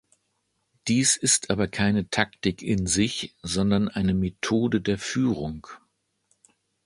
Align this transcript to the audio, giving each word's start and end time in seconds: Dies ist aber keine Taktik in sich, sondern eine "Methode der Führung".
Dies 0.87 1.15
ist 1.15 1.51
aber 1.51 1.67
keine 1.67 2.09
Taktik 2.09 2.63
in 2.63 2.87
sich, 2.87 3.35
sondern 3.43 3.87
eine 3.87 4.15
"Methode 4.15 4.81
der 4.81 4.97
Führung". 4.97 5.67